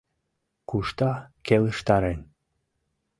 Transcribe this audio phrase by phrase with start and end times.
[0.69, 1.11] Кушта
[1.45, 2.19] келыштарен.